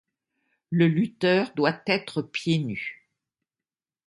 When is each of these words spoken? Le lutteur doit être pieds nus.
Le 0.71 0.87
lutteur 0.87 1.53
doit 1.53 1.79
être 1.85 2.23
pieds 2.23 2.57
nus. 2.57 3.07